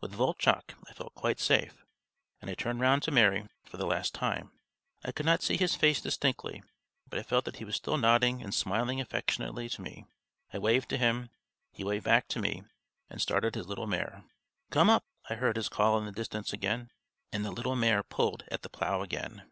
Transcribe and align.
With 0.00 0.10
Voltchok 0.12 0.74
I 0.88 0.92
felt 0.92 1.14
quite 1.14 1.38
safe, 1.38 1.84
and 2.40 2.50
I 2.50 2.54
turned 2.54 2.80
round 2.80 3.04
to 3.04 3.12
Marey 3.12 3.46
for 3.62 3.76
the 3.76 3.86
last 3.86 4.12
time; 4.12 4.50
I 5.04 5.12
could 5.12 5.24
not 5.24 5.40
see 5.40 5.56
his 5.56 5.76
face 5.76 6.00
distinctly, 6.00 6.64
but 7.08 7.16
I 7.16 7.22
felt 7.22 7.44
that 7.44 7.58
he 7.58 7.64
was 7.64 7.76
still 7.76 7.96
nodding 7.96 8.42
and 8.42 8.52
smiling 8.52 9.00
affectionately 9.00 9.68
to 9.68 9.80
me. 9.80 10.04
I 10.52 10.58
waved 10.58 10.88
to 10.88 10.98
him; 10.98 11.30
he 11.70 11.84
waved 11.84 12.06
back 12.06 12.26
to 12.30 12.40
me 12.40 12.64
and 13.08 13.22
started 13.22 13.54
his 13.54 13.68
little 13.68 13.86
mare. 13.86 14.24
"Come 14.72 14.90
up!" 14.90 15.04
I 15.30 15.36
heard 15.36 15.54
his 15.54 15.68
call 15.68 15.96
in 15.96 16.06
the 16.06 16.10
distance 16.10 16.52
again, 16.52 16.90
and 17.30 17.44
the 17.44 17.52
little 17.52 17.76
mare 17.76 18.02
pulled 18.02 18.42
at 18.50 18.62
the 18.62 18.68
plough 18.68 19.02
again. 19.02 19.48